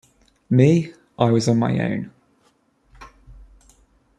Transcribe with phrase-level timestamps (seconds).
[0.49, 2.11] Me, I was on my own.